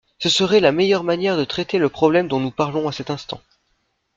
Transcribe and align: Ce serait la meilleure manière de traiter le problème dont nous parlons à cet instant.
Ce 0.17 0.29
serait 0.29 0.61
la 0.61 0.71
meilleure 0.71 1.03
manière 1.03 1.37
de 1.37 1.45
traiter 1.45 1.77
le 1.77 1.87
problème 1.87 2.27
dont 2.27 2.39
nous 2.39 2.49
parlons 2.49 2.87
à 2.87 2.91
cet 2.91 3.11
instant. 3.11 3.39